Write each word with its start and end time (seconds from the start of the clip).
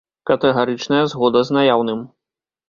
Катэгарычная 0.29 1.01
згода 1.11 1.45
з 1.51 1.57
наяўным. 1.59 2.01